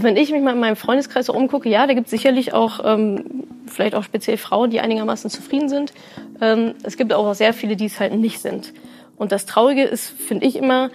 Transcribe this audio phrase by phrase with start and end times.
[0.00, 2.54] Also wenn ich mich mal in meinem Freundeskreis so umgucke, ja, da gibt es sicherlich
[2.54, 5.92] auch ähm, vielleicht auch speziell Frauen, die einigermaßen zufrieden sind.
[6.40, 8.72] Ähm, es gibt auch sehr viele, die es halt nicht sind.
[9.18, 10.88] Und das Traurige ist, finde ich immer,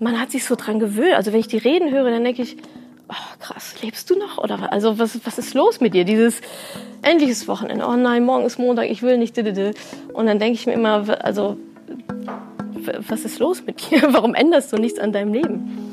[0.00, 1.14] man hat sich so dran gewöhnt.
[1.14, 2.56] Also wenn ich die reden höre, dann denke ich,
[3.08, 4.38] oh, krass, lebst du noch?
[4.38, 6.04] Oder also was, was ist los mit dir?
[6.04, 6.40] Dieses
[7.02, 9.38] endliches Wochenende, oh nein, morgen ist Montag, ich will nicht.
[9.38, 11.58] Und dann denke ich mir immer, also
[13.06, 14.02] was ist los mit dir?
[14.10, 15.87] Warum änderst du nichts an deinem Leben?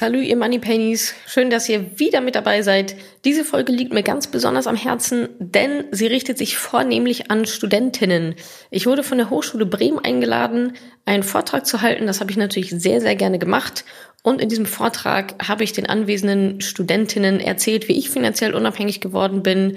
[0.00, 1.14] Salut, ihr Money Pennies.
[1.26, 2.96] Schön, dass ihr wieder mit dabei seid.
[3.26, 8.34] Diese Folge liegt mir ganz besonders am Herzen, denn sie richtet sich vornehmlich an Studentinnen.
[8.70, 10.72] Ich wurde von der Hochschule Bremen eingeladen,
[11.04, 12.06] einen Vortrag zu halten.
[12.06, 13.84] Das habe ich natürlich sehr, sehr gerne gemacht.
[14.22, 19.42] Und in diesem Vortrag habe ich den anwesenden Studentinnen erzählt, wie ich finanziell unabhängig geworden
[19.42, 19.76] bin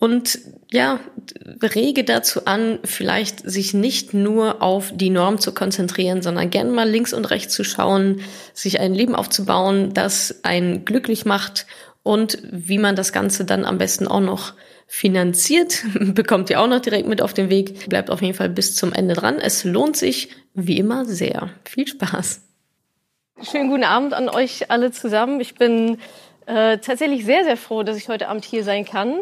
[0.00, 0.38] und
[0.72, 0.98] ja,
[1.62, 6.88] rege dazu an, vielleicht sich nicht nur auf die Norm zu konzentrieren, sondern gern mal
[6.88, 8.22] links und rechts zu schauen,
[8.54, 11.66] sich ein Leben aufzubauen, das einen glücklich macht
[12.02, 14.54] und wie man das Ganze dann am besten auch noch
[14.86, 17.88] finanziert, bekommt ihr auch noch direkt mit auf den Weg.
[17.90, 19.38] Bleibt auf jeden Fall bis zum Ende dran.
[19.38, 21.50] Es lohnt sich wie immer sehr.
[21.68, 22.40] Viel Spaß.
[23.42, 25.40] Schönen guten Abend an euch alle zusammen.
[25.40, 25.98] Ich bin
[26.46, 29.20] äh, tatsächlich sehr, sehr froh, dass ich heute Abend hier sein kann.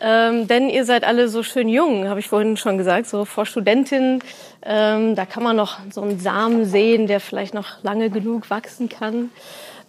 [0.00, 3.46] Ähm, denn ihr seid alle so schön jung, habe ich vorhin schon gesagt, so vor
[3.46, 4.22] Studentinnen.
[4.62, 8.88] Ähm, da kann man noch so einen Samen sehen, der vielleicht noch lange genug wachsen
[8.88, 9.30] kann.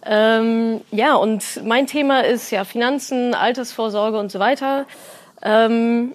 [0.04, 4.86] Ähm, ja, und mein Thema ist ja Finanzen, Altersvorsorge und so weiter.
[5.42, 6.12] Ähm,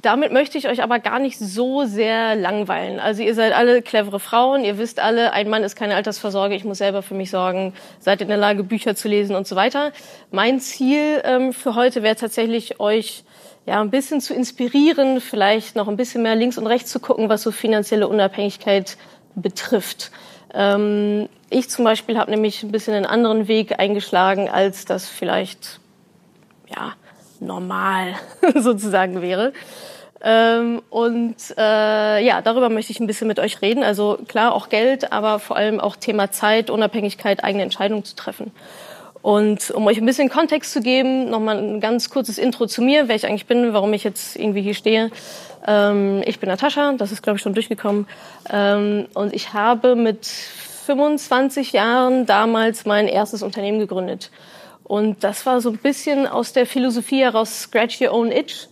[0.00, 2.98] damit möchte ich euch aber gar nicht so sehr langweilen.
[2.98, 6.64] Also ihr seid alle clevere Frauen, ihr wisst alle, ein Mann ist keine Altersvorsorge, ich
[6.64, 9.92] muss selber für mich sorgen, seid in der Lage, Bücher zu lesen und so weiter.
[10.30, 13.24] Mein Ziel ähm, für heute wäre tatsächlich, euch
[13.66, 17.28] ja ein bisschen zu inspirieren, vielleicht noch ein bisschen mehr links und rechts zu gucken,
[17.28, 18.96] was so finanzielle Unabhängigkeit
[19.36, 20.10] betrifft.
[20.54, 25.78] Ähm, ich zum Beispiel habe nämlich ein bisschen einen anderen Weg eingeschlagen, als das vielleicht
[26.74, 26.94] ja
[27.46, 28.14] normal
[28.54, 29.52] sozusagen wäre.
[30.24, 33.82] Ähm, und äh, ja, darüber möchte ich ein bisschen mit euch reden.
[33.82, 38.52] Also klar, auch Geld, aber vor allem auch Thema Zeit, Unabhängigkeit, eigene Entscheidungen zu treffen.
[39.20, 43.08] Und um euch ein bisschen Kontext zu geben, nochmal ein ganz kurzes Intro zu mir,
[43.08, 45.10] wer ich eigentlich bin, warum ich jetzt irgendwie hier stehe.
[45.66, 48.06] Ähm, ich bin Natascha, das ist, glaube ich, schon durchgekommen.
[48.50, 54.30] Ähm, und ich habe mit 25 Jahren damals mein erstes Unternehmen gegründet.
[54.92, 58.68] Und das war so ein bisschen aus der Philosophie heraus, scratch your own itch.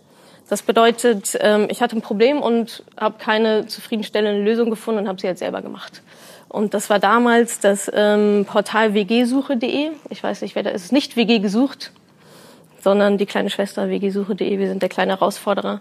[0.50, 5.18] Das bedeutet, ähm, ich hatte ein Problem und habe keine zufriedenstellende Lösung gefunden und habe
[5.18, 6.02] sie jetzt selber gemacht.
[6.50, 9.92] Und das war damals das ähm, Portal wgsuche.de.
[10.10, 10.82] Ich weiß nicht, wer da ist.
[10.82, 11.90] Es ist nicht WG gesucht,
[12.82, 14.58] sondern die kleine Schwester wgsuche.de.
[14.58, 15.80] Wir sind der kleine Herausforderer.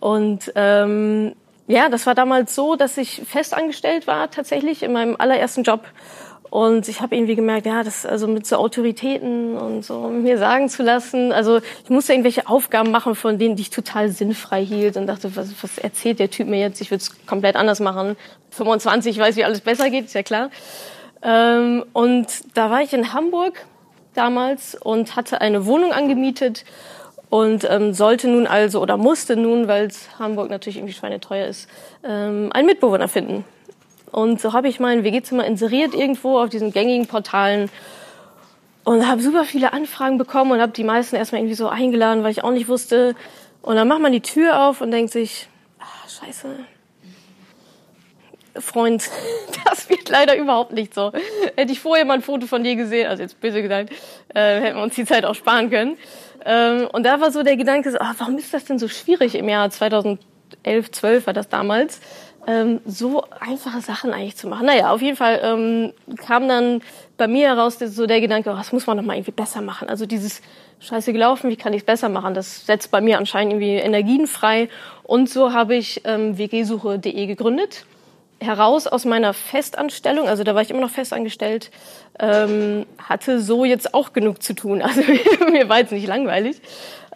[0.00, 1.36] Und ähm,
[1.68, 5.84] ja, das war damals so, dass ich festangestellt war tatsächlich in meinem allerersten Job
[6.54, 10.68] und ich habe irgendwie gemerkt, ja, das also mit so Autoritäten und so mir sagen
[10.68, 11.32] zu lassen.
[11.32, 15.48] Also ich musste irgendwelche Aufgaben machen, von denen ich total sinnfrei hielt und dachte, was,
[15.62, 16.80] was erzählt der Typ mir jetzt?
[16.80, 18.16] Ich würde es komplett anders machen.
[18.50, 20.50] 25, ich weiß, wie alles besser geht, ist ja klar.
[21.24, 23.66] Ähm, und da war ich in Hamburg
[24.14, 26.64] damals und hatte eine Wohnung angemietet
[27.30, 29.88] und ähm, sollte nun also oder musste nun, weil
[30.20, 31.68] Hamburg natürlich irgendwie schweineteuer ist,
[32.04, 33.44] ähm, einen Mitbewohner finden.
[34.14, 37.68] Und so habe ich mein WG-Zimmer inseriert irgendwo auf diesen gängigen Portalen
[38.84, 42.30] und habe super viele Anfragen bekommen und habe die meisten erstmal irgendwie so eingeladen, weil
[42.30, 43.16] ich auch nicht wusste.
[43.60, 45.48] Und dann macht man die Tür auf und denkt sich,
[45.80, 46.46] ah, scheiße,
[48.60, 49.10] Freund,
[49.64, 51.10] das wird leider überhaupt nicht so.
[51.56, 53.90] Hätte ich vorher mal ein Foto von dir gesehen, also jetzt böse gesagt,
[54.32, 55.96] äh, hätten wir uns die Zeit auch sparen können.
[56.44, 59.34] Ähm, und da war so der Gedanke, so, ah, warum ist das denn so schwierig
[59.34, 60.20] im Jahr 2011,
[60.92, 62.00] 12 war das damals,
[62.46, 64.66] ähm, so einfache Sachen eigentlich zu machen.
[64.66, 66.82] Naja, auf jeden Fall ähm, kam dann
[67.16, 69.88] bei mir heraus so der Gedanke, oh, das muss man doch mal irgendwie besser machen.
[69.88, 70.42] Also dieses
[70.80, 72.34] Scheiße gelaufen, wie kann ich es besser machen?
[72.34, 74.68] Das setzt bei mir anscheinend irgendwie Energien frei.
[75.02, 77.86] Und so habe ich ähm, wgsuche.de gegründet.
[78.40, 81.70] Heraus aus meiner Festanstellung, also da war ich immer noch festangestellt,
[82.18, 84.82] ähm, hatte so jetzt auch genug zu tun.
[84.82, 85.00] Also
[85.50, 86.60] mir war jetzt nicht langweilig.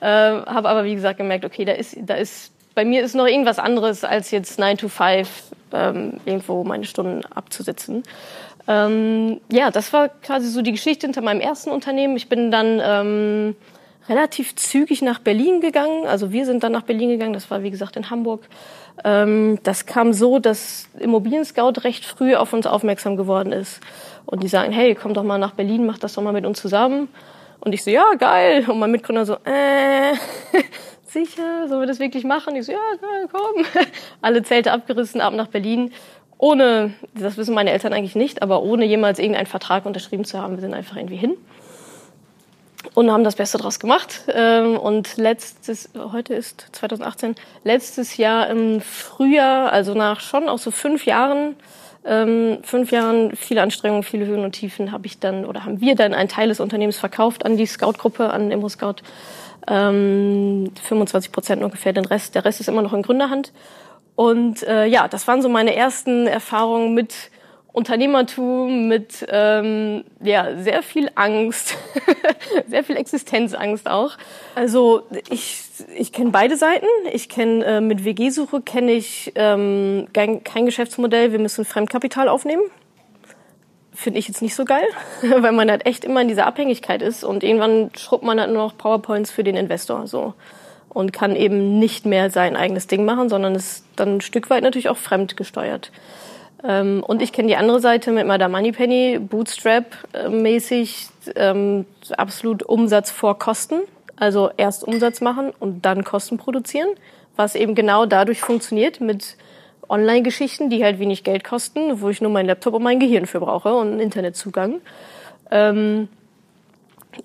[0.00, 3.26] Äh, habe aber wie gesagt gemerkt, okay, da ist, da ist bei mir ist noch
[3.26, 5.28] irgendwas anderes als jetzt 9 to 5
[5.72, 8.04] ähm, irgendwo meine Stunden abzusitzen.
[8.68, 12.16] Ähm, ja, das war quasi so die Geschichte hinter meinem ersten Unternehmen.
[12.16, 13.56] Ich bin dann ähm,
[14.08, 16.06] relativ zügig nach Berlin gegangen.
[16.06, 17.32] Also wir sind dann nach Berlin gegangen.
[17.32, 18.46] Das war wie gesagt in Hamburg.
[19.02, 23.80] Ähm, das kam so, dass Immobilien Scout recht früh auf uns aufmerksam geworden ist
[24.24, 26.60] und die sagen, hey, komm doch mal nach Berlin, mach das doch mal mit uns
[26.60, 27.08] zusammen.
[27.58, 28.70] Und ich so, ja, geil.
[28.70, 30.12] Und mein Mitgründer so, äh,
[31.10, 32.56] sicher, sollen wir das wirklich machen?
[32.56, 32.78] Ich so, ja,
[33.30, 33.64] komm.
[34.22, 35.92] Alle Zelte abgerissen, ab nach Berlin.
[36.38, 40.54] Ohne, das wissen meine Eltern eigentlich nicht, aber ohne jemals irgendeinen Vertrag unterschrieben zu haben.
[40.54, 41.36] Wir sind einfach irgendwie hin
[42.94, 44.22] und haben das Beste draus gemacht.
[44.32, 47.34] Ähm, und letztes, heute ist 2018,
[47.64, 51.56] letztes Jahr im Frühjahr, also nach schon auch so fünf Jahren,
[52.04, 55.94] ähm, fünf Jahren viele Anstrengungen, viele Höhen und Tiefen, habe ich dann oder haben wir
[55.96, 58.96] dann einen Teil des Unternehmens verkauft an die Scout-Gruppe, an Immo Scout.
[59.68, 63.52] Ähm, 25 Prozent ungefähr, den Rest, der Rest ist immer noch in Gründerhand.
[64.16, 67.30] Und äh, ja, das waren so meine ersten Erfahrungen mit
[67.72, 71.76] Unternehmertum mit ähm, ja, sehr viel Angst,
[72.66, 74.16] sehr viel Existenzangst auch.
[74.56, 75.60] Also ich,
[75.96, 76.86] ich kenne beide Seiten.
[77.12, 81.30] Ich kenne äh, mit WG-Suche kenne ich ähm, kein, kein Geschäftsmodell.
[81.30, 82.64] Wir müssen Fremdkapital aufnehmen.
[84.00, 84.86] Finde ich jetzt nicht so geil,
[85.22, 88.62] weil man halt echt immer in dieser Abhängigkeit ist und irgendwann schrubbt man halt nur
[88.62, 90.34] noch PowerPoints für den Investor so
[90.88, 94.62] und kann eben nicht mehr sein eigenes Ding machen, sondern ist dann ein Stück weit
[94.62, 95.90] natürlich auch fremdgesteuert.
[96.62, 101.84] Ähm, und ich kenne die andere Seite mit Madame Moneypenny, Bootstrap-mäßig, ähm,
[102.16, 103.80] absolut Umsatz vor Kosten.
[104.14, 106.88] Also erst Umsatz machen und dann Kosten produzieren,
[107.34, 109.36] was eben genau dadurch funktioniert mit
[109.88, 113.40] Online-Geschichten, die halt wenig Geld kosten, wo ich nur meinen Laptop und mein Gehirn für
[113.40, 114.80] brauche und einen Internetzugang.
[115.50, 116.08] Ähm,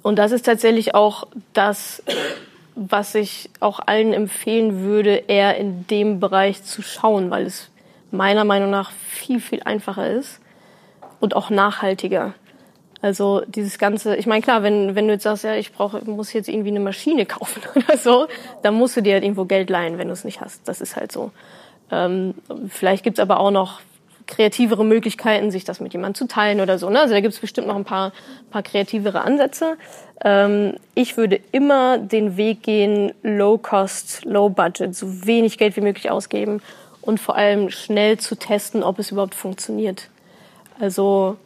[0.01, 2.01] und das ist tatsächlich auch das,
[2.75, 7.69] was ich auch allen empfehlen würde, eher in dem Bereich zu schauen, weil es
[8.11, 10.39] meiner Meinung nach viel, viel einfacher ist
[11.19, 12.33] und auch nachhaltiger.
[13.01, 16.31] Also dieses ganze, ich meine klar, wenn, wenn du jetzt sagst, ja, ich brauche, muss
[16.31, 18.27] jetzt irgendwie eine Maschine kaufen oder so,
[18.61, 20.67] dann musst du dir halt irgendwo Geld leihen, wenn du es nicht hast.
[20.67, 21.31] Das ist halt so.
[21.91, 22.35] Ähm,
[22.69, 23.81] vielleicht gibt's aber auch noch
[24.27, 26.89] kreativere Möglichkeiten, sich das mit jemandem zu teilen oder so.
[26.89, 26.99] Ne?
[26.99, 28.13] Also da gibt's bestimmt noch ein paar,
[28.51, 29.77] paar kreativere Ansätze.
[30.23, 35.81] Ähm, ich würde immer den Weg gehen, low cost, low budget, so wenig Geld wie
[35.81, 36.61] möglich ausgeben
[37.01, 40.09] und vor allem schnell zu testen, ob es überhaupt funktioniert.
[40.79, 41.37] Also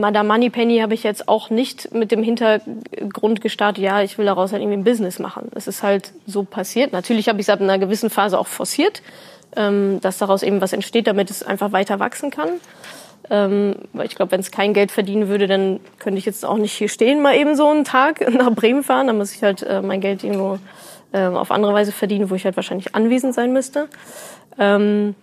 [0.00, 4.52] Madame Moneypenny habe ich jetzt auch nicht mit dem Hintergrund gestartet, ja, ich will daraus
[4.52, 5.48] halt irgendwie ein Business machen.
[5.54, 6.92] Es ist halt so passiert.
[6.92, 9.02] Natürlich habe ich es ab einer gewissen Phase auch forciert,
[9.56, 12.48] ähm, dass daraus eben was entsteht, damit es einfach weiter wachsen kann.
[13.28, 16.58] Ähm, weil ich glaube, wenn es kein Geld verdienen würde, dann könnte ich jetzt auch
[16.58, 19.08] nicht hier stehen, mal eben so einen Tag nach Bremen fahren.
[19.08, 20.58] Dann muss ich halt äh, mein Geld irgendwo
[21.12, 23.88] ähm, auf andere Weise verdiene, wo ich halt wahrscheinlich anwesend sein müsste.
[24.58, 25.14] Ähm,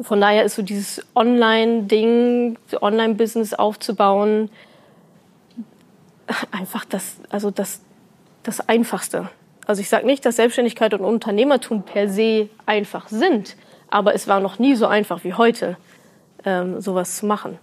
[0.00, 4.50] von daher ist so dieses Online-Ding, Online-Business aufzubauen,
[6.50, 7.82] einfach das, also das,
[8.42, 9.28] das Einfachste.
[9.66, 13.56] Also ich sage nicht, dass Selbstständigkeit und Unternehmertum per se einfach sind,
[13.90, 15.76] aber es war noch nie so einfach wie heute,
[16.44, 17.58] ähm, sowas zu machen.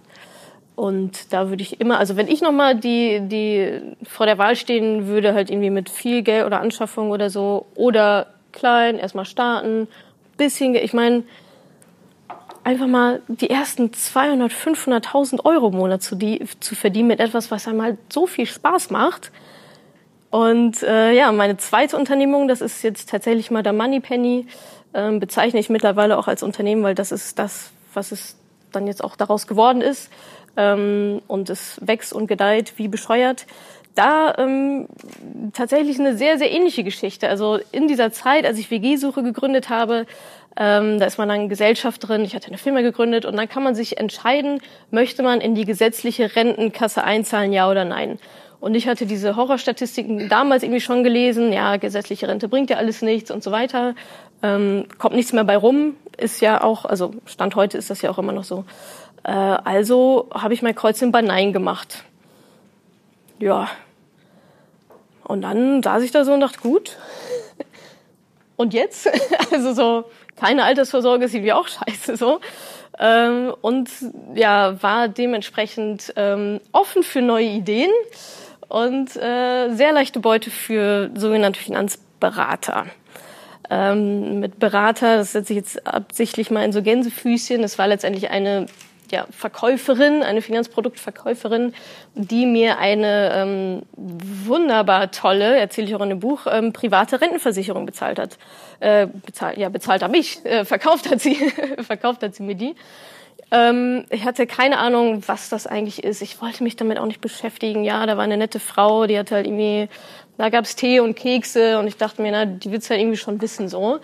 [0.76, 5.08] Und da würde ich immer, also wenn ich nochmal die, die vor der Wahl stehen
[5.08, 9.88] würde, halt irgendwie mit viel Geld oder Anschaffung oder so, oder klein, erstmal starten,
[10.38, 11.24] bisschen, ich meine,
[12.70, 17.50] einfach mal die ersten 200, 500.000 Euro im Monat zu, die, zu verdienen mit etwas,
[17.50, 19.32] was einem halt so viel Spaß macht.
[20.30, 24.46] Und äh, ja, meine zweite Unternehmung, das ist jetzt tatsächlich mal der Moneypenny,
[24.94, 28.36] ähm, bezeichne ich mittlerweile auch als Unternehmen, weil das ist das, was es
[28.70, 30.08] dann jetzt auch daraus geworden ist
[30.56, 33.46] ähm, und es wächst und gedeiht wie bescheuert.
[33.96, 34.86] Da ähm,
[35.52, 37.28] tatsächlich eine sehr, sehr ähnliche Geschichte.
[37.28, 40.06] Also in dieser Zeit, als ich WG-Suche gegründet habe,
[40.56, 43.62] ähm, da ist man dann Gesellschaft drin, ich hatte eine Firma gegründet und dann kann
[43.62, 48.18] man sich entscheiden, möchte man in die gesetzliche Rentenkasse einzahlen, ja oder nein.
[48.60, 53.00] Und ich hatte diese Horrorstatistiken damals irgendwie schon gelesen, ja, gesetzliche Rente bringt ja alles
[53.00, 53.94] nichts und so weiter.
[54.42, 58.10] Ähm, kommt nichts mehr bei rum, ist ja auch, also Stand heute ist das ja
[58.10, 58.64] auch immer noch so.
[59.22, 62.04] Äh, also habe ich mein Kreuzchen bei Nein gemacht.
[63.38, 63.70] Ja.
[65.24, 66.98] Und dann saß ich da so und dachte, gut.
[68.56, 69.08] Und jetzt?
[69.52, 70.04] Also so,
[70.40, 72.40] keine Altersvorsorge ist irgendwie auch scheiße so.
[72.98, 73.88] Ähm, und
[74.34, 77.90] ja, war dementsprechend ähm, offen für neue Ideen
[78.68, 82.86] und äh, sehr leichte Beute für sogenannte Finanzberater.
[83.70, 88.30] Ähm, mit Berater, das setze ich jetzt absichtlich mal in so Gänsefüßchen, das war letztendlich
[88.30, 88.66] eine
[89.10, 91.74] ja, Verkäuferin, eine Finanzproduktverkäuferin,
[92.14, 97.86] die mir eine ähm, wunderbar tolle, erzähle ich auch in dem Buch, ähm, private Rentenversicherung
[97.86, 98.38] bezahlt hat.
[98.80, 101.36] Äh, bezahlt, ja, bezahlt hat mich, äh, verkauft hat sie,
[101.80, 102.74] verkauft hat sie mir die.
[103.50, 106.22] Ähm, ich hatte keine Ahnung, was das eigentlich ist.
[106.22, 107.84] Ich wollte mich damit auch nicht beschäftigen.
[107.84, 109.88] Ja, da war eine nette Frau, die hat halt irgendwie,
[110.38, 113.40] da gab's Tee und Kekse und ich dachte mir, na, die wird's halt irgendwie schon
[113.40, 114.00] wissen so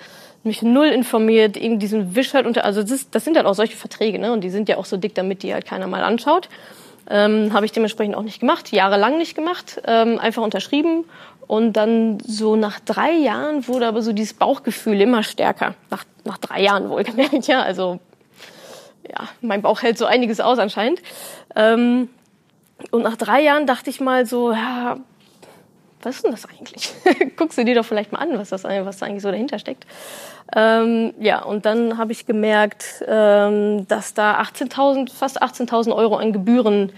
[0.46, 3.76] mich null informiert, eben diesen Wisch halt unter, also das, das sind halt auch solche
[3.76, 4.32] Verträge, ne?
[4.32, 6.48] Und die sind ja auch so dick, damit die halt keiner mal anschaut.
[7.08, 11.04] Ähm, Habe ich dementsprechend auch nicht gemacht, jahrelang nicht gemacht, ähm, einfach unterschrieben
[11.46, 15.74] Und dann so nach drei Jahren wurde aber so dieses Bauchgefühl immer stärker.
[15.90, 17.62] Nach, nach drei Jahren wohlgemerkt, ja.
[17.62, 18.00] Also
[19.08, 21.00] ja, mein Bauch hält so einiges aus anscheinend.
[21.54, 22.08] Ähm,
[22.90, 24.98] und nach drei Jahren dachte ich mal so, ja,
[26.02, 26.92] was ist denn das eigentlich?
[27.36, 29.86] Guckst du dir doch vielleicht mal an, was das was eigentlich so dahinter steckt.
[30.54, 36.32] Ähm, ja, und dann habe ich gemerkt, ähm, dass da 18.000, fast 18.000 Euro an
[36.32, 36.92] Gebühren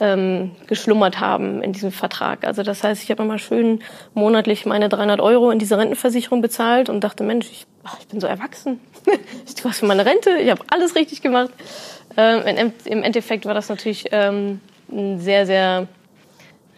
[0.00, 2.44] ähm, geschlummert haben in diesem Vertrag.
[2.46, 3.80] Also das heißt, ich habe immer schön
[4.12, 8.20] monatlich meine 300 Euro in diese Rentenversicherung bezahlt und dachte, Mensch, ich, ach, ich bin
[8.20, 8.80] so erwachsen.
[9.46, 11.50] ich tue was für meine Rente, ich habe alles richtig gemacht.
[12.16, 14.60] Ähm, Im Endeffekt war das natürlich ähm,
[14.90, 15.88] ein sehr, sehr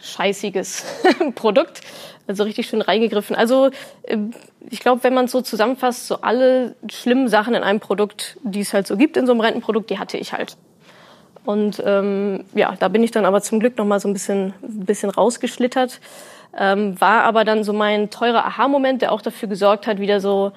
[0.07, 0.85] scheißiges
[1.35, 1.81] Produkt.
[2.27, 3.37] Also richtig schön reingegriffen.
[3.37, 3.71] Also
[4.05, 4.33] ähm,
[4.69, 8.61] ich glaube, wenn man es so zusammenfasst, so alle schlimmen Sachen in einem Produkt, die
[8.61, 10.57] es halt so gibt in so einem Rentenprodukt, die hatte ich halt.
[11.45, 14.53] Und ähm, ja, da bin ich dann aber zum Glück noch mal so ein bisschen,
[14.63, 16.01] bisschen rausgeschlittert.
[16.59, 20.53] Ähm, war aber dann so mein teurer Aha-Moment, der auch dafür gesorgt hat, wieder so,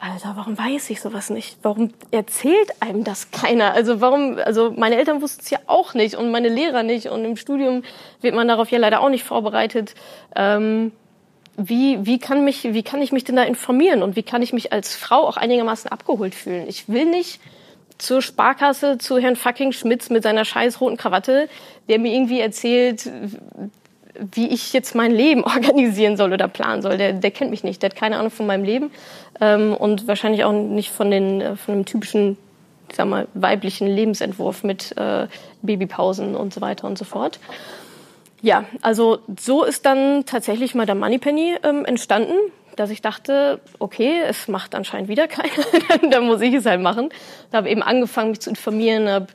[0.00, 1.58] Alter, warum weiß ich sowas nicht?
[1.62, 3.74] Warum erzählt einem das keiner?
[3.74, 7.22] Also warum, also meine Eltern wussten es ja auch nicht und meine Lehrer nicht und
[7.22, 7.82] im Studium
[8.22, 9.94] wird man darauf ja leider auch nicht vorbereitet.
[10.34, 10.92] Ähm,
[11.58, 14.54] wie, wie, kann mich, wie kann ich mich denn da informieren und wie kann ich
[14.54, 16.66] mich als Frau auch einigermaßen abgeholt fühlen?
[16.66, 17.38] Ich will nicht
[17.98, 21.50] zur Sparkasse zu Herrn fucking Schmitz mit seiner scheiß roten Krawatte,
[21.90, 23.10] der mir irgendwie erzählt,
[24.32, 26.96] wie ich jetzt mein Leben organisieren soll oder planen soll.
[26.96, 28.90] Der, der kennt mich nicht, der hat keine Ahnung von meinem Leben
[29.40, 32.36] ähm, und wahrscheinlich auch nicht von, den, äh, von dem typischen,
[32.88, 35.26] ich sag mal, weiblichen Lebensentwurf mit äh,
[35.62, 37.38] Babypausen und so weiter und so fort.
[38.42, 42.34] Ja, also so ist dann tatsächlich mal der Moneypenny ähm, entstanden
[42.76, 45.50] dass ich dachte, okay, es macht anscheinend wieder keiner,
[46.10, 47.10] dann muss ich es halt machen.
[47.50, 49.26] Da habe eben angefangen, mich zu informieren, habe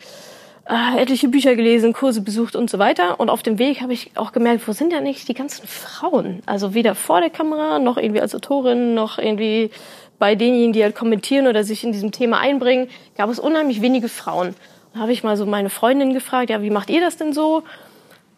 [0.67, 3.19] äh, etliche Bücher gelesen, Kurse besucht und so weiter.
[3.19, 6.41] Und auf dem Weg habe ich auch gemerkt, wo sind denn nicht die ganzen Frauen?
[6.45, 9.69] Also weder vor der Kamera, noch irgendwie als Autorin, noch irgendwie
[10.17, 14.09] bei denjenigen, die halt kommentieren oder sich in diesem Thema einbringen, gab es unheimlich wenige
[14.09, 14.55] Frauen.
[14.93, 17.63] Da habe ich mal so meine Freundin gefragt, ja, wie macht ihr das denn so?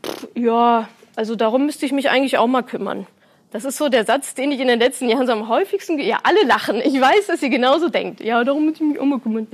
[0.03, 3.07] Pff, ja, also darum müsste ich mich eigentlich auch mal kümmern.
[3.51, 6.19] Das ist so der Satz, den ich in den letzten Jahren so am häufigsten, ja,
[6.23, 6.81] alle lachen.
[6.83, 8.19] Ich weiß, dass ihr genauso denkt.
[8.19, 9.47] Ja, darum muss ich mich auch kümmern.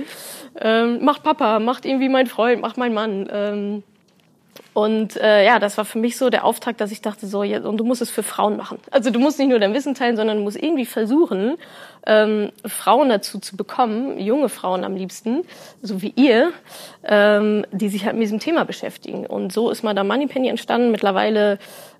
[0.60, 3.28] Ähm, macht Papa, macht irgendwie mein Freund, macht mein Mann.
[3.32, 3.82] Ähm,
[4.72, 7.60] und äh, ja, das war für mich so der Auftrag, dass ich dachte, so, ja,
[7.60, 8.78] und du musst es für Frauen machen.
[8.90, 11.56] Also du musst nicht nur dein Wissen teilen, sondern du musst irgendwie versuchen,
[12.06, 15.42] ähm, Frauen dazu zu bekommen, junge Frauen am liebsten,
[15.80, 16.52] so wie ihr,
[17.04, 19.26] ähm, die sich halt mit diesem Thema beschäftigen.
[19.26, 20.90] Und so ist mal da Moneypenny entstanden.
[20.90, 21.58] Mittlerweile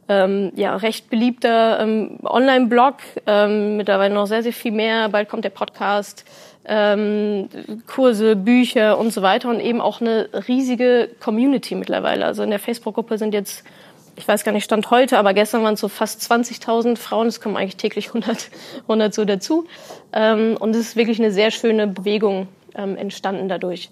[0.08, 2.96] ähm, ja, recht beliebter ähm, Online-Blog,
[3.26, 5.08] ähm, mittlerweile noch sehr, sehr viel mehr.
[5.08, 6.24] Bald kommt der Podcast,
[6.66, 7.48] ähm,
[7.86, 12.24] Kurse, Bücher und so weiter und eben auch eine riesige Community mittlerweile.
[12.26, 13.64] Also in der Facebook-Gruppe sind jetzt,
[14.16, 17.26] ich weiß gar nicht, Stand heute, aber gestern waren es so fast 20.000 Frauen.
[17.26, 18.50] Es kommen eigentlich täglich 100,
[18.82, 19.66] 100 so dazu.
[20.12, 23.90] Ähm, und es ist wirklich eine sehr schöne Bewegung ähm, entstanden dadurch.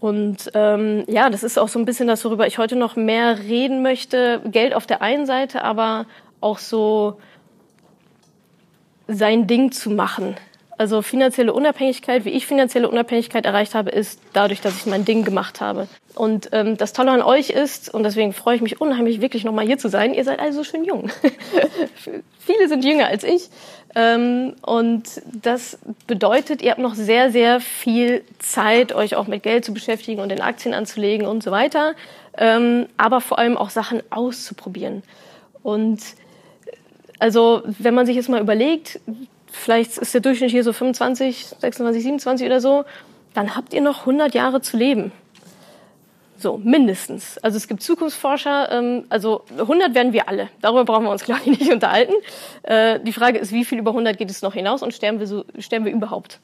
[0.00, 3.38] Und ähm, ja, das ist auch so ein bisschen das, worüber ich heute noch mehr
[3.38, 4.40] reden möchte.
[4.44, 6.06] Geld auf der einen Seite, aber
[6.40, 7.18] auch so
[9.08, 10.36] sein Ding zu machen.
[10.78, 15.24] Also finanzielle Unabhängigkeit, wie ich finanzielle Unabhängigkeit erreicht habe, ist dadurch, dass ich mein Ding
[15.24, 15.88] gemacht habe.
[16.14, 19.66] Und ähm, das Tolle an euch ist, und deswegen freue ich mich unheimlich, wirklich nochmal
[19.66, 21.10] hier zu sein, ihr seid alle so schön jung.
[22.38, 23.50] Viele sind jünger als ich.
[23.96, 25.02] Ähm, und
[25.42, 30.20] das bedeutet, ihr habt noch sehr, sehr viel Zeit, euch auch mit Geld zu beschäftigen
[30.20, 31.94] und in Aktien anzulegen und so weiter.
[32.36, 35.02] Ähm, aber vor allem auch Sachen auszuprobieren.
[35.64, 36.00] Und
[37.18, 39.00] also, wenn man sich jetzt mal überlegt,
[39.50, 42.84] vielleicht ist der Durchschnitt hier so 25, 26, 27 oder so,
[43.34, 45.12] dann habt ihr noch 100 Jahre zu leben.
[46.40, 47.36] So, mindestens.
[47.38, 50.48] Also es gibt Zukunftsforscher, ähm, also 100 werden wir alle.
[50.60, 52.14] Darüber brauchen wir uns, glaube ich, nicht unterhalten.
[52.62, 55.26] Äh, die Frage ist, wie viel über 100 geht es noch hinaus und sterben wir,
[55.26, 56.38] so, sterben wir überhaupt?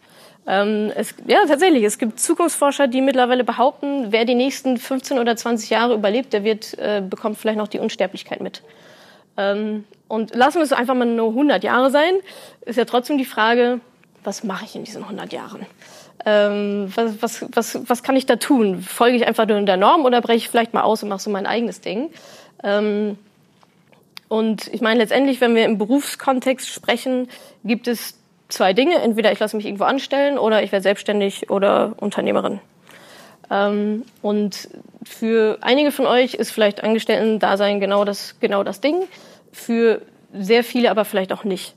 [0.49, 5.37] Ähm, es, ja, tatsächlich, es gibt Zukunftsforscher, die mittlerweile behaupten, wer die nächsten 15 oder
[5.37, 8.63] 20 Jahre überlebt, der wird, äh, bekommt vielleicht noch die Unsterblichkeit mit.
[9.37, 9.85] Ähm,
[10.15, 12.15] und lassen wir es einfach mal nur 100 Jahre sein,
[12.65, 13.81] ist ja trotzdem die Frage,
[14.23, 15.67] was mache ich in diesen 100 Jahren?
[16.25, 18.81] ähm, was, was, was, was kann ich da tun?
[18.81, 21.31] Folge ich einfach nur der Norm oder breche ich vielleicht mal aus und mache so
[21.31, 22.11] mein eigenes Ding?
[22.63, 23.19] Ähm,
[24.29, 27.29] und ich meine, letztendlich, wenn wir im Berufskontext sprechen,
[27.63, 28.19] gibt es
[28.49, 28.97] zwei Dinge.
[28.97, 32.61] Entweder ich lasse mich irgendwo anstellen oder ich werde selbstständig oder Unternehmerin.
[33.51, 34.69] Ähm, und
[35.05, 39.03] für einige von euch ist vielleicht Angestellten-Dasein genau das, genau das Ding.
[39.55, 41.75] Für sehr viele aber vielleicht auch nicht.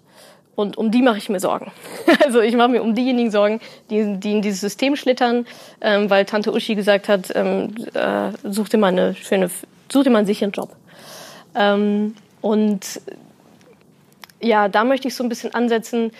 [0.56, 1.72] Und um die mache ich mir Sorgen.
[2.26, 5.46] Also ich mache mir um diejenigen Sorgen, die, die in dieses System schlittern,
[5.80, 9.50] ähm, weil Tante Uschi gesagt hat, ähm, äh, such dir mal eine schöne,
[9.92, 10.76] such dir mal einen sicheren Job.
[11.56, 13.02] Ähm, und
[14.42, 16.12] ja, da möchte ich so ein bisschen ansetzen.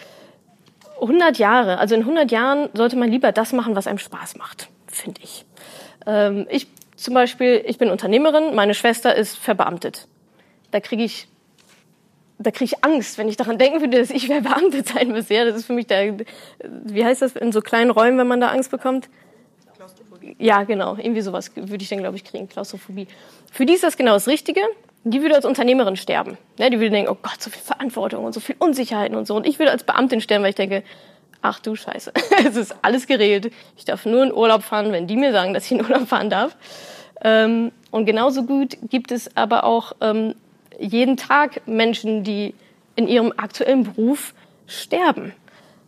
[1.02, 4.70] 100 Jahre, also in 100 Jahren sollte man lieber das machen, was einem Spaß macht,
[4.88, 5.46] finde ich.
[6.06, 10.08] Ähm, ich zum Beispiel, ich bin Unternehmerin, meine Schwester ist verbeamtet.
[10.72, 11.28] Da kriege ich
[12.40, 15.34] da kriege ich Angst, wenn ich daran denken würde, dass ich verbeamtet sein müsste.
[15.34, 16.16] Ja, das ist für mich der,
[16.64, 19.10] wie heißt das in so kleinen Räumen, wenn man da Angst bekommt?
[19.76, 20.36] Klaustrophobie.
[20.40, 20.96] Ja, genau.
[20.96, 22.48] Irgendwie sowas würde ich dann, glaube ich, kriegen.
[22.50, 23.08] Klaustrophobie.
[23.52, 24.62] Für die ist das genau das Richtige.
[25.04, 26.38] Die würde als Unternehmerin sterben.
[26.58, 29.36] Ne, die würde denken, oh Gott, so viel Verantwortung und so viel Unsicherheiten und so.
[29.36, 30.84] Und ich würde als Beamtin sterben, weil ich denke,
[31.42, 32.12] ach du Scheiße,
[32.48, 33.54] es ist alles geregelt.
[33.78, 36.30] Ich darf nur in Urlaub fahren, wenn die mir sagen, dass ich in Urlaub fahren
[36.30, 36.58] darf.
[37.22, 40.36] Ähm, und genauso gut gibt es aber auch ähm,
[40.80, 42.54] jeden Tag Menschen, die
[42.96, 44.34] in ihrem aktuellen Beruf
[44.68, 45.34] sterben,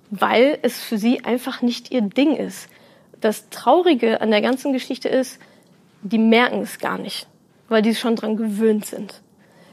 [0.09, 2.69] weil es für sie einfach nicht ihr Ding ist.
[3.21, 5.39] Das Traurige an der ganzen Geschichte ist,
[6.01, 7.27] die merken es gar nicht,
[7.67, 9.21] weil die schon dran gewöhnt sind.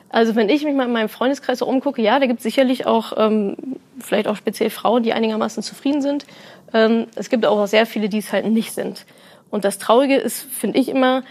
[0.09, 2.87] Also wenn ich mich mal in meinem Freundeskreis so umgucke, ja, da gibt es sicherlich
[2.87, 3.57] auch ähm,
[3.99, 6.27] vielleicht auch speziell Frauen, die einigermaßen zufrieden sind.
[6.73, 9.05] Ähm, es gibt auch sehr viele, die es halt nicht sind.
[9.51, 11.23] Und das Traurige ist, finde ich immer,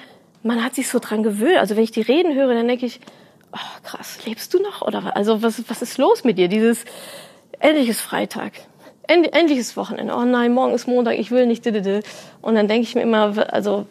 [0.44, 1.58] man hat sich so dran gewöhnt.
[1.58, 3.00] Also wenn ich die reden höre, dann denke ich,
[3.56, 4.82] oh, krass, lebst du noch?
[4.82, 6.48] Oder also was, was ist los mit dir?
[6.48, 6.86] Dieses
[7.60, 8.54] endlich ist Freitag.
[9.08, 10.14] End, endlich ist Wochenende.
[10.16, 11.66] Oh nein, morgen ist Montag, ich will nicht.
[11.66, 13.86] Und dann denke ich mir immer, also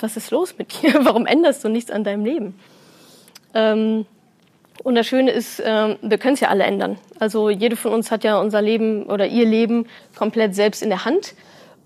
[0.00, 0.94] was ist los mit dir?
[1.02, 2.58] Warum änderst du nichts an deinem Leben?
[3.54, 4.06] Ähm,
[4.84, 6.98] und das Schöne ist, ähm, wir können es ja alle ändern.
[7.18, 11.04] Also jede von uns hat ja unser Leben oder ihr Leben komplett selbst in der
[11.04, 11.34] Hand.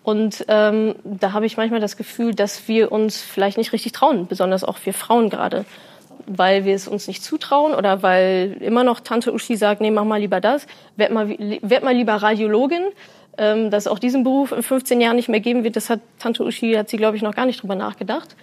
[0.02, 4.26] Und ähm, da habe ich manchmal das Gefühl, dass wir uns vielleicht nicht richtig trauen,
[4.26, 5.64] besonders auch wir Frauen gerade
[6.26, 10.04] weil wir es uns nicht zutrauen oder weil immer noch Tante Uschi sagt, nee, mach
[10.04, 12.82] mal lieber das, werd mal, werd mal lieber Radiologin.
[13.38, 16.44] Ähm, dass auch diesen Beruf in 15 Jahren nicht mehr geben wird, das hat Tante
[16.44, 18.36] Uschi, hat sie, glaube ich, noch gar nicht drüber nachgedacht.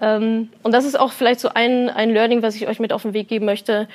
[0.00, 3.02] Ähm, und das ist auch vielleicht so ein, ein Learning, was ich euch mit auf
[3.02, 3.88] den Weg geben möchte.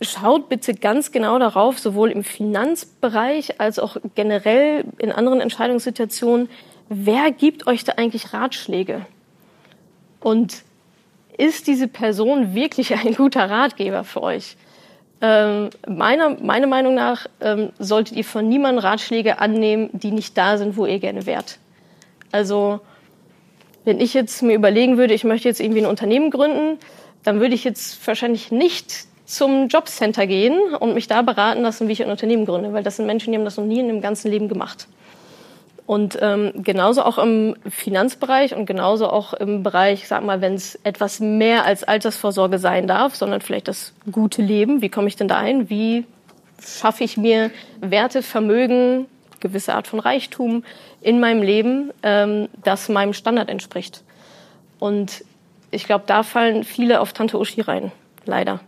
[0.00, 6.48] Schaut bitte ganz genau darauf, sowohl im Finanzbereich als auch generell in anderen Entscheidungssituationen,
[6.88, 9.06] wer gibt euch da eigentlich Ratschläge?
[10.18, 10.64] Und
[11.36, 14.56] ist diese Person wirklich ein guter Ratgeber für euch?
[15.20, 20.58] Ähm, meiner, meiner Meinung nach ähm, solltet ihr von niemandem Ratschläge annehmen, die nicht da
[20.58, 21.58] sind, wo ihr gerne wärt.
[22.32, 22.80] Also,
[23.84, 26.78] wenn ich jetzt mir überlegen würde, ich möchte jetzt irgendwie ein Unternehmen gründen,
[27.22, 31.92] dann würde ich jetzt wahrscheinlich nicht zum Jobcenter gehen und mich da beraten lassen, wie
[31.92, 34.00] ich ein Unternehmen gründe, weil das sind Menschen, die haben das noch nie in ihrem
[34.00, 34.88] ganzen Leben gemacht.
[35.86, 40.78] Und ähm, genauso auch im Finanzbereich und genauso auch im Bereich, sag mal, wenn es
[40.82, 44.80] etwas mehr als Altersvorsorge sein darf, sondern vielleicht das gute Leben.
[44.80, 45.68] Wie komme ich denn da ein?
[45.68, 46.06] Wie
[46.64, 49.06] schaffe ich mir Werte, Vermögen,
[49.40, 50.64] gewisse Art von Reichtum
[51.02, 54.02] in meinem Leben, ähm, das meinem Standard entspricht?
[54.78, 55.22] Und
[55.70, 57.92] ich glaube, da fallen viele auf Tante Uschi rein,
[58.24, 58.60] leider.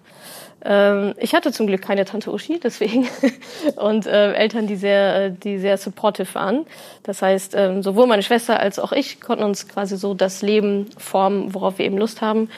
[0.68, 3.06] Ähm, ich hatte zum Glück keine Tante Uschi, deswegen
[3.76, 6.66] und äh, Eltern, die sehr, äh, die sehr supportive waren.
[7.04, 10.86] Das heißt, ähm, sowohl meine Schwester als auch ich konnten uns quasi so das Leben
[10.98, 12.50] formen, worauf wir eben Lust haben.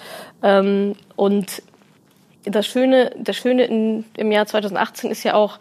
[0.42, 1.62] Ähm, und
[2.44, 5.58] das Schöne, das Schöne in, im Jahr 2018 ist ja auch,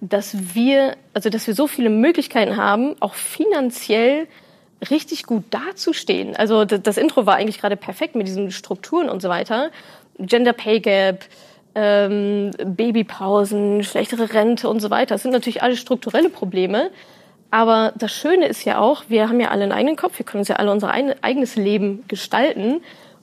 [0.00, 4.26] dass wir, also dass wir so viele Möglichkeiten haben, auch finanziell
[4.90, 6.34] richtig gut dazustehen.
[6.36, 9.70] Also das, das Intro war eigentlich gerade perfekt mit diesen Strukturen und so weiter.
[10.18, 11.24] Gender Pay Gap,
[11.74, 15.14] ähm, Babypausen, schlechtere Rente und so weiter.
[15.14, 16.90] Das sind natürlich alle strukturelle Probleme.
[17.50, 20.40] Aber das Schöne ist ja auch, wir haben ja alle einen eigenen Kopf, wir können
[20.40, 22.80] uns ja alle unser eigenes Leben gestalten.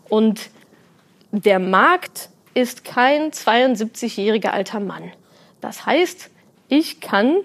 [0.08, 0.50] Und
[1.32, 5.12] der Markt ist kein 72-jähriger alter Mann.
[5.62, 6.30] Das heißt,
[6.68, 7.38] ich kann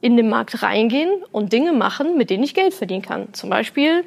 [0.00, 3.32] in den Markt reingehen und Dinge machen, mit denen ich Geld verdienen kann.
[3.34, 4.04] Zum Beispiel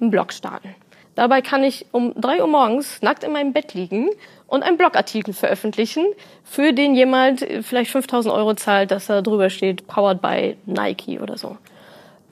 [0.00, 0.74] einen Blog starten.
[1.14, 4.10] Dabei kann ich um drei Uhr morgens nackt in meinem Bett liegen
[4.46, 6.06] und einen Blogartikel veröffentlichen,
[6.44, 11.38] für den jemand vielleicht 5000 Euro zahlt, dass da drüber steht, powered by Nike oder
[11.38, 11.56] so.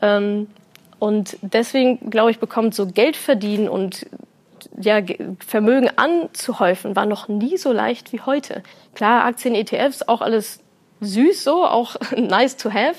[0.01, 0.49] Ähm,
[0.99, 4.07] und deswegen, glaube ich, bekommt so Geld verdienen und
[4.79, 5.01] ja,
[5.45, 8.63] Vermögen anzuhäufen, war noch nie so leicht wie heute.
[8.95, 10.61] Klar, Aktien, ETFs, auch alles
[11.01, 12.97] süß so, auch nice to have.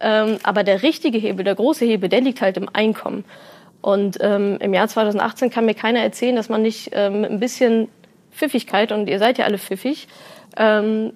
[0.00, 3.24] Ähm, aber der richtige Hebel, der große Hebel, der liegt halt im Einkommen.
[3.82, 7.88] Und ähm, im Jahr 2018 kann mir keiner erzählen, dass man nicht ähm, ein bisschen
[8.30, 10.08] Pfiffigkeit, und ihr seid ja alle pfiffig,
[10.56, 11.12] ähm,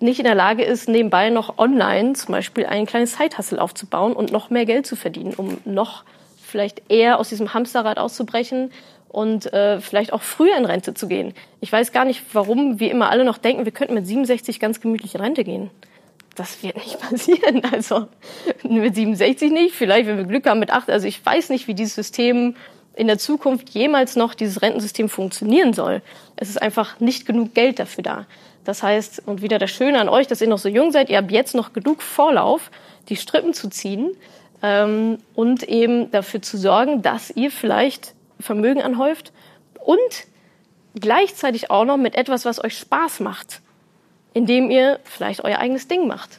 [0.00, 4.32] nicht in der Lage ist, nebenbei noch online zum Beispiel ein kleines Zeithassel aufzubauen und
[4.32, 6.04] noch mehr Geld zu verdienen, um noch
[6.42, 8.72] vielleicht eher aus diesem Hamsterrad auszubrechen
[9.08, 11.34] und äh, vielleicht auch früher in Rente zu gehen.
[11.60, 14.80] Ich weiß gar nicht, warum wir immer alle noch denken, wir könnten mit 67 ganz
[14.80, 15.70] gemütlich in Rente gehen
[16.34, 17.62] das wird nicht passieren.
[17.70, 18.08] Also
[18.62, 20.90] mit 67 nicht, vielleicht wenn wir Glück haben mit 8.
[20.90, 22.56] Also ich weiß nicht, wie dieses System
[22.94, 26.02] in der Zukunft jemals noch dieses Rentensystem funktionieren soll.
[26.36, 28.26] Es ist einfach nicht genug Geld dafür da.
[28.64, 31.16] Das heißt, und wieder das Schöne an euch, dass ihr noch so jung seid, ihr
[31.16, 32.70] habt jetzt noch genug Vorlauf,
[33.08, 34.10] die Strippen zu ziehen
[34.62, 39.32] ähm, und eben dafür zu sorgen, dass ihr vielleicht Vermögen anhäuft
[39.80, 39.98] und
[40.94, 43.60] gleichzeitig auch noch mit etwas, was euch Spaß macht,
[44.34, 46.38] indem ihr vielleicht euer eigenes Ding macht.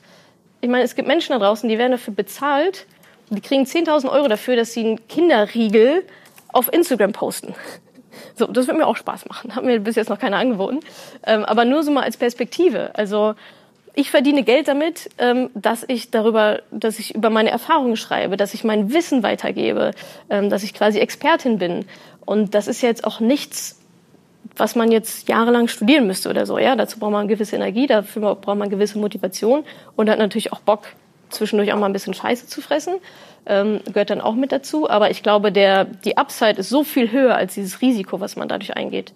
[0.62, 2.86] Ich meine, es gibt Menschen da draußen, die werden dafür bezahlt,
[3.30, 6.04] die kriegen 10.000 Euro dafür, dass sie einen Kinderriegel
[6.54, 7.54] auf Instagram posten.
[8.36, 9.56] So, das wird mir auch Spaß machen.
[9.56, 10.80] Hat mir bis jetzt noch keiner angeboten.
[11.26, 12.92] Ähm, aber nur so mal als Perspektive.
[12.94, 13.34] Also
[13.96, 18.54] ich verdiene Geld damit, ähm, dass ich darüber, dass ich über meine Erfahrungen schreibe, dass
[18.54, 19.92] ich mein Wissen weitergebe,
[20.30, 21.86] ähm, dass ich quasi Expertin bin.
[22.26, 23.80] Und das ist jetzt auch nichts,
[24.56, 26.58] was man jetzt jahrelang studieren müsste oder so.
[26.58, 29.64] Ja, dazu braucht man gewisse Energie, dafür braucht man gewisse Motivation
[29.96, 30.86] und hat natürlich auch Bock,
[31.34, 32.96] zwischendurch auch mal ein bisschen Scheiße zu fressen.
[33.46, 34.90] Ähm, gehört dann auch mit dazu.
[34.90, 38.48] Aber ich glaube, der, die Upside ist so viel höher als dieses Risiko, was man
[38.48, 39.14] dadurch eingeht.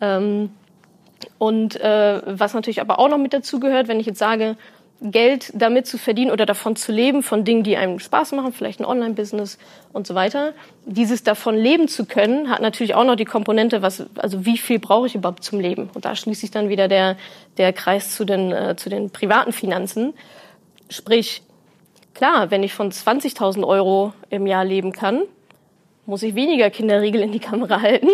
[0.00, 0.50] Ähm,
[1.38, 4.56] und äh, was natürlich aber auch noch mit dazu gehört, wenn ich jetzt sage,
[5.02, 8.78] Geld damit zu verdienen oder davon zu leben, von Dingen, die einem Spaß machen, vielleicht
[8.78, 9.58] ein Online-Business
[9.92, 10.52] und so weiter.
[10.86, 14.78] Dieses davon leben zu können, hat natürlich auch noch die Komponente, was, also wie viel
[14.78, 15.90] brauche ich überhaupt zum Leben?
[15.94, 17.16] Und da schließt sich dann wieder der,
[17.58, 20.14] der Kreis zu den, äh, zu den privaten Finanzen.
[20.88, 21.42] Sprich,
[22.14, 25.22] klar, wenn ich von 20.000 Euro im Jahr leben kann,
[26.06, 28.08] muss ich weniger Kinderriegel in die Kamera halten,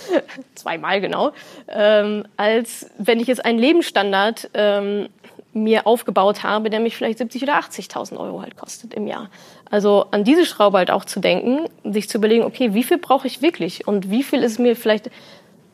[0.54, 1.32] zweimal genau,
[1.68, 5.08] ähm, als wenn ich jetzt einen Lebensstandard ähm,
[5.52, 9.30] mir aufgebaut habe, der mich vielleicht 70 oder 80.000 Euro halt kostet im Jahr.
[9.70, 13.26] Also an diese Schraube halt auch zu denken, sich zu überlegen, okay, wie viel brauche
[13.26, 13.86] ich wirklich?
[13.86, 15.10] Und wie viel ist mir vielleicht,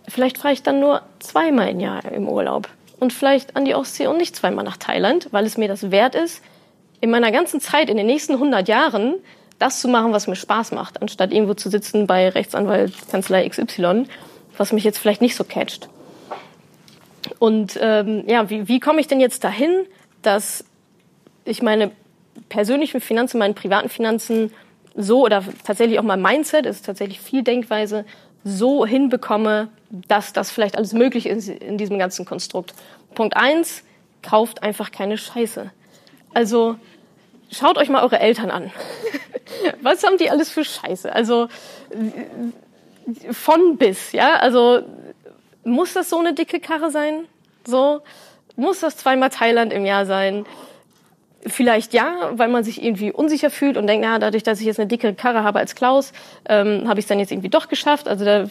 [0.09, 2.69] vielleicht fahre ich dann nur zweimal im Jahr im Urlaub.
[3.01, 6.15] Und vielleicht an die Ostsee und nicht zweimal nach Thailand, weil es mir das wert
[6.15, 6.43] ist,
[7.01, 9.15] in meiner ganzen Zeit, in den nächsten 100 Jahren,
[9.59, 14.05] das zu machen, was mir Spaß macht, anstatt irgendwo zu sitzen bei Rechtsanwalt Kanzlei XY,
[14.57, 15.89] was mich jetzt vielleicht nicht so catcht.
[17.39, 19.87] Und ähm, ja, wie, wie komme ich denn jetzt dahin,
[20.23, 20.65] dass
[21.45, 21.91] ich meine
[22.49, 24.53] persönlichen Finanzen, meine privaten Finanzen
[24.97, 28.05] so oder tatsächlich auch mein Mindset, ist tatsächlich viel Denkweise,
[28.45, 32.75] so hinbekomme, dass das vielleicht alles möglich ist in diesem ganzen Konstrukt.
[33.15, 33.83] Punkt eins,
[34.23, 35.71] kauft einfach keine Scheiße.
[36.35, 36.77] Also
[37.51, 38.71] schaut euch mal eure Eltern an.
[39.81, 41.13] Was haben die alles für Scheiße?
[41.13, 41.49] Also
[43.31, 44.37] von bis, ja?
[44.37, 44.83] Also
[45.65, 47.27] muss das so eine dicke Karre sein?
[47.67, 48.03] So
[48.57, 50.45] muss das zweimal Thailand im Jahr sein?
[51.47, 54.81] Vielleicht ja, weil man sich irgendwie unsicher fühlt und denkt, na, dadurch, dass ich jetzt
[54.81, 56.13] eine dicke Karre habe als Klaus,
[56.49, 58.09] ähm, habe ich es dann jetzt irgendwie doch geschafft.
[58.09, 58.47] Also da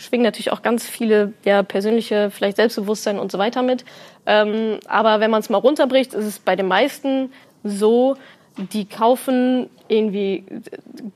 [0.00, 3.84] schwingen natürlich auch ganz viele ja, persönliche, vielleicht Selbstbewusstsein und so weiter mit.
[4.26, 7.32] Ähm, aber wenn man es mal runterbricht, ist es bei den meisten
[7.62, 8.16] so,
[8.56, 10.44] die kaufen irgendwie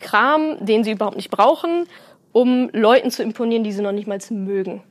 [0.00, 1.86] Kram, den sie überhaupt nicht brauchen,
[2.32, 4.82] um Leuten zu imponieren, die sie noch nicht mal mögen.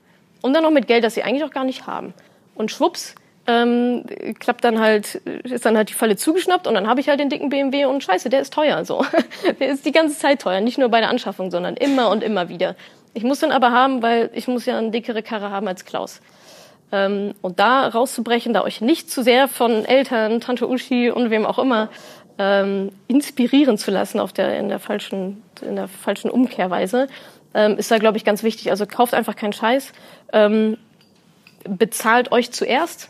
[0.41, 2.13] Und dann noch mit Geld, das sie eigentlich auch gar nicht haben.
[2.55, 4.05] Und schwupps, ähm,
[4.39, 7.29] klappt dann halt, ist dann halt die Falle zugeschnappt und dann habe ich halt den
[7.29, 8.85] dicken BMW und scheiße, der ist teuer.
[8.85, 9.05] So.
[9.59, 12.49] der ist die ganze Zeit teuer, nicht nur bei der Anschaffung, sondern immer und immer
[12.49, 12.75] wieder.
[13.13, 16.21] Ich muss den aber haben, weil ich muss ja eine dickere Karre haben als Klaus.
[16.91, 21.45] Ähm, und da rauszubrechen, da euch nicht zu sehr von Eltern, Tante Uschi und wem
[21.45, 21.89] auch immer
[22.37, 27.07] ähm, inspirieren zu lassen auf der, in, der falschen, in der falschen Umkehrweise,
[27.53, 28.71] ähm, ist da, glaube ich, ganz wichtig.
[28.71, 29.93] Also kauft einfach keinen Scheiß.
[30.31, 30.77] Ähm,
[31.63, 33.09] bezahlt euch zuerst.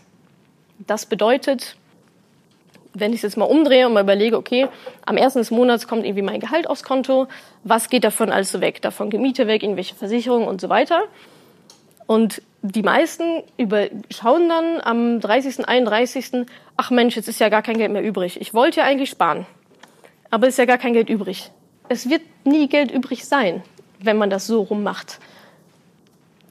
[0.80, 1.78] Das bedeutet,
[2.94, 4.68] wenn ich es jetzt mal umdrehe und mal überlege, okay,
[5.06, 7.28] am ersten des Monats kommt irgendwie mein Gehalt aufs Konto,
[7.64, 8.82] was geht davon alles so weg?
[8.82, 11.04] Davon geht Miete weg, irgendwelche Versicherungen und so weiter.
[12.06, 16.46] Und die meisten über, schauen dann am 30., 31.,
[16.78, 18.40] ach Mensch, jetzt ist ja gar kein Geld mehr übrig.
[18.40, 19.46] Ich wollte ja eigentlich sparen,
[20.30, 21.52] aber es ist ja gar kein Geld übrig.
[21.90, 23.64] Es wird nie Geld übrig sein,
[24.00, 25.20] wenn man das so rummacht.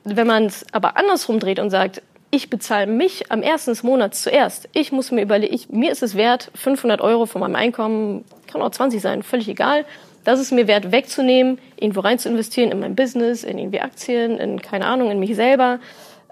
[0.04, 2.02] Wenn man es aber andersrum dreht und sagt,
[2.34, 4.66] ich bezahle mich am ersten des Monats zuerst.
[4.72, 8.62] Ich muss mir überlegen, ich, mir ist es wert, 500 Euro von meinem Einkommen, kann
[8.62, 9.84] auch 20 sein, völlig egal,
[10.24, 14.38] das ist mir wert wegzunehmen, irgendwo rein zu investieren in mein Business, in irgendwie Aktien,
[14.38, 15.78] in keine Ahnung, in mich selber.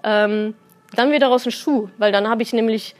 [0.03, 0.55] Ähm,
[0.95, 2.95] dann wird daraus ein Schuh, weil dann habe ich nämlich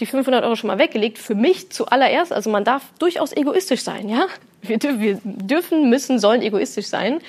[0.00, 1.18] die 500 Euro schon mal weggelegt.
[1.18, 4.26] Für mich zuallererst, also man darf durchaus egoistisch sein, ja.
[4.62, 7.20] Wir, wir dürfen, müssen, sollen egoistisch sein.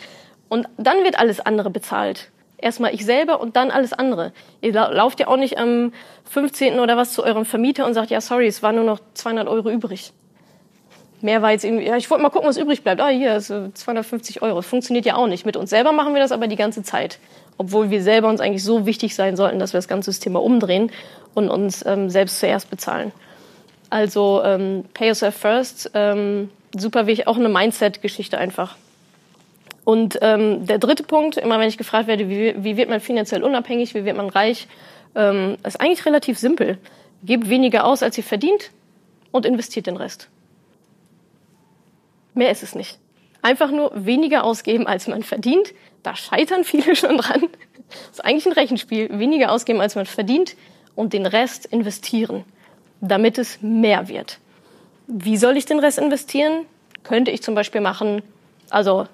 [0.49, 2.31] Und dann wird alles andere bezahlt.
[2.61, 4.31] Erstmal ich selber und dann alles andere.
[4.61, 5.93] Ihr lauft ja auch nicht am
[6.29, 6.79] 15.
[6.79, 9.69] oder was zu eurem Vermieter und sagt, ja, sorry, es waren nur noch 200 Euro
[9.69, 10.13] übrig
[11.23, 13.01] mehr war jetzt irgendwie, ja, ich wollte mal gucken, was übrig bleibt.
[13.01, 14.57] Ah, hier, ist 250 Euro.
[14.57, 15.45] Das funktioniert ja auch nicht.
[15.45, 17.19] Mit uns selber machen wir das aber die ganze Zeit.
[17.57, 20.39] Obwohl wir selber uns eigentlich so wichtig sein sollten, dass wir das ganze System mal
[20.39, 20.91] umdrehen
[21.33, 23.11] und uns ähm, selbst zuerst bezahlen.
[23.89, 28.75] Also ähm, Pay Yourself First, ähm, super wichtig, auch eine Mindset-Geschichte einfach.
[29.83, 33.43] Und ähm, der dritte Punkt, immer wenn ich gefragt werde, wie, wie wird man finanziell
[33.43, 34.67] unabhängig, wie wird man reich,
[35.13, 36.77] Ähm, ist eigentlich relativ simpel.
[37.21, 38.71] Gebt weniger aus, als ihr verdient
[39.31, 40.29] und investiert den Rest.
[42.33, 42.97] Mehr ist es nicht.
[43.41, 45.73] Einfach nur weniger ausgeben, als man verdient.
[46.01, 47.41] Da scheitern viele schon dran.
[47.89, 49.09] Das ist eigentlich ein Rechenspiel.
[49.19, 50.55] Weniger ausgeben, als man verdient
[50.95, 52.45] und den Rest investieren,
[53.01, 54.39] damit es mehr wird.
[55.07, 56.65] Wie soll ich den Rest investieren?
[57.03, 58.21] Könnte ich zum Beispiel machen,
[58.69, 59.07] also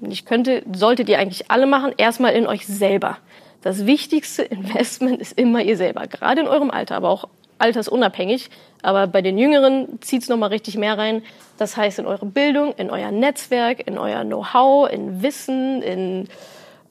[0.00, 3.18] ich könnte, solltet ihr eigentlich alle machen, erstmal in euch selber.
[3.62, 7.28] Das wichtigste Investment ist immer ihr selber, gerade in eurem Alter, aber auch
[7.58, 8.50] altersunabhängig.
[8.82, 11.22] Aber bei den Jüngeren zieht's noch mal richtig mehr rein.
[11.56, 16.28] Das heißt in eure Bildung, in euer Netzwerk, in euer Know-how, in Wissen, in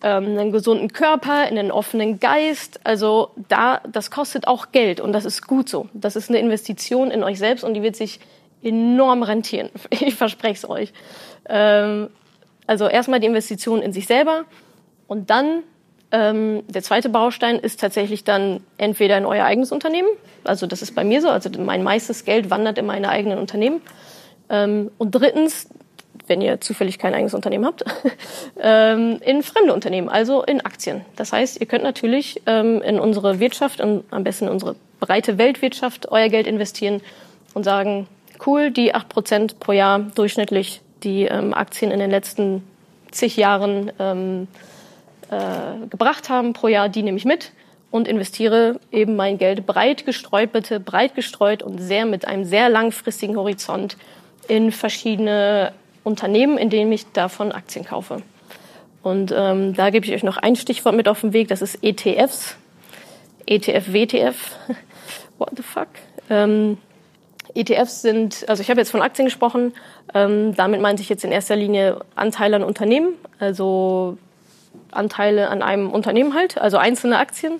[0.02, 2.80] ähm, einen gesunden Körper, in einen offenen Geist.
[2.84, 5.88] Also da, das kostet auch Geld und das ist gut so.
[5.94, 8.20] Das ist eine Investition in euch selbst und die wird sich
[8.64, 9.70] enorm rentieren.
[9.90, 10.94] Ich verspreche es euch.
[11.48, 12.10] Ähm,
[12.68, 14.46] also erstmal die Investition in sich selber
[15.08, 15.64] und dann
[16.14, 20.10] ähm, der zweite Baustein ist tatsächlich dann entweder in euer eigenes Unternehmen,
[20.44, 23.82] also das ist bei mir so, also mein meistes Geld wandert in meine eigenen Unternehmen.
[24.50, 25.70] Ähm, und drittens,
[26.28, 27.84] wenn ihr zufällig kein eigenes Unternehmen habt,
[28.62, 31.02] ähm, in fremde Unternehmen, also in Aktien.
[31.16, 35.40] Das heißt, ihr könnt natürlich ähm, in unsere Wirtschaft, und am besten in unsere breite
[35.40, 37.02] Weltwirtschaft, euer Geld investieren
[37.56, 38.08] und sagen,
[38.46, 42.64] cool, die acht Prozent pro Jahr durchschnittlich, die ähm, Aktien in den letzten
[43.12, 44.48] zig Jahren ähm,
[45.30, 47.52] äh, gebracht haben pro Jahr, die nehme ich mit
[47.92, 52.70] und investiere eben mein Geld breit gestreut, bitte breit gestreut und sehr mit einem sehr
[52.70, 53.98] langfristigen Horizont
[54.48, 58.24] in verschiedene Unternehmen, in denen ich davon Aktien kaufe.
[59.04, 61.84] Und ähm, da gebe ich euch noch ein Stichwort mit auf den Weg, das ist
[61.84, 62.56] ETFs.
[63.46, 64.58] ETF, WTF.
[65.38, 65.90] What the fuck?
[66.30, 66.78] Ähm,
[67.56, 69.74] ETFs sind, also ich habe jetzt von Aktien gesprochen,
[70.14, 74.18] ähm, damit meinte ich jetzt in erster Linie Anteile an Unternehmen, also
[74.92, 77.60] Anteile an einem Unternehmen halt, also einzelne Aktien.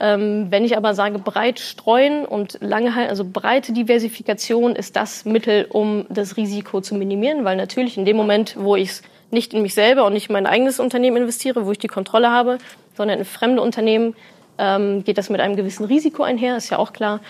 [0.00, 5.24] Ähm, wenn ich aber sage breit streuen und lange halten, also breite Diversifikation ist das
[5.24, 9.54] Mittel, um das Risiko zu minimieren, weil natürlich in dem Moment, wo ich es nicht
[9.54, 12.58] in mich selber und nicht in mein eigenes Unternehmen investiere, wo ich die Kontrolle habe,
[12.96, 14.14] sondern in fremde Unternehmen,
[14.58, 17.20] ähm, geht das mit einem gewissen Risiko einher, ist ja auch klar.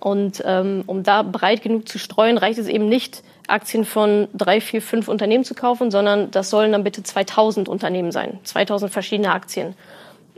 [0.00, 4.60] Und ähm, um da breit genug zu streuen, reicht es eben nicht, Aktien von drei,
[4.60, 9.32] vier, fünf Unternehmen zu kaufen, sondern das sollen dann bitte 2000 Unternehmen sein, 2000 verschiedene
[9.32, 9.74] Aktien.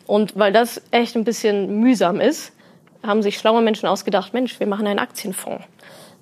[0.06, 2.52] Und weil das echt ein bisschen mühsam ist,
[3.02, 5.64] haben sich schlaue Menschen ausgedacht, Mensch, wir machen einen Aktienfonds.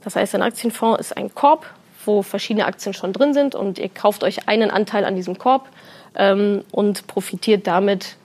[0.02, 1.66] Das heißt, ein Aktienfonds ist ein Korb,
[2.04, 5.68] wo verschiedene Aktien schon drin sind und ihr kauft euch einen Anteil an diesem Korb
[6.14, 8.16] ähm, und profitiert damit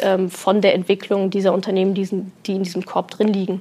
[0.00, 3.60] ähm, von der Entwicklung dieser Unternehmen, diesen, die in diesem Korb drin liegen.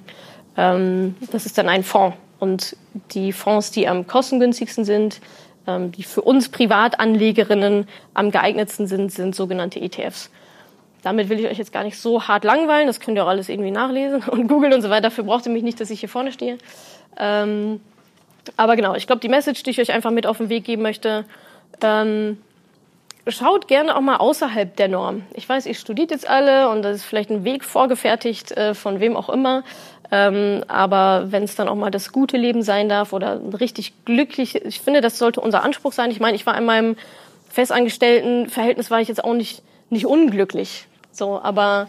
[0.58, 2.17] Ähm, das ist dann ein Fonds.
[2.39, 2.76] Und
[3.12, 5.21] die Fonds, die am kostengünstigsten sind,
[5.67, 10.30] ähm, die für uns Privatanlegerinnen am geeignetsten sind, sind sogenannte ETFs.
[11.02, 12.88] Damit will ich euch jetzt gar nicht so hart langweilen.
[12.88, 15.04] Das könnt ihr auch alles irgendwie nachlesen und googeln und so weiter.
[15.04, 16.58] Dafür braucht ihr mich nicht, dass ich hier vorne stehe.
[17.17, 17.80] Ähm,
[18.58, 20.82] aber genau, ich glaube, die Message, die ich euch einfach mit auf den Weg geben
[20.82, 21.26] möchte,
[21.82, 22.38] ähm,
[23.28, 25.24] schaut gerne auch mal außerhalb der Norm.
[25.34, 29.00] Ich weiß, ihr studiert jetzt alle und das ist vielleicht ein Weg vorgefertigt äh, von
[29.00, 29.64] wem auch immer.
[30.12, 34.56] Ähm, aber wenn es dann auch mal das gute Leben sein darf oder richtig glücklich,
[34.64, 36.12] ich finde, das sollte unser Anspruch sein.
[36.12, 36.96] Ich meine, ich war in meinem
[37.50, 40.88] festangestellten Verhältnis war ich jetzt auch nicht nicht unglücklich.
[41.12, 41.88] So, aber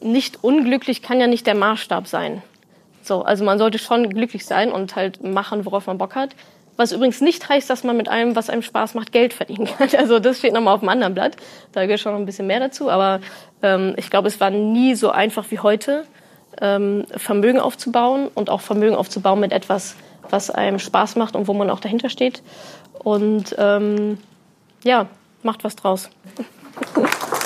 [0.00, 2.42] nicht unglücklich kann ja nicht der Maßstab sein.
[3.02, 6.30] So, also man sollte schon glücklich sein und halt machen, worauf man Bock hat.
[6.76, 9.88] Was übrigens nicht heißt, dass man mit allem, was einem Spaß macht, Geld verdienen kann.
[9.98, 11.36] Also das steht nochmal auf dem anderen Blatt.
[11.72, 12.90] Da gehört schon noch ein bisschen mehr dazu.
[12.90, 13.20] Aber
[13.62, 16.04] ähm, ich glaube, es war nie so einfach wie heute,
[16.60, 19.96] ähm, Vermögen aufzubauen und auch Vermögen aufzubauen mit etwas,
[20.30, 22.42] was einem Spaß macht und wo man auch dahinter steht.
[22.98, 24.18] Und ähm,
[24.84, 25.06] ja,
[25.42, 26.10] macht was draus.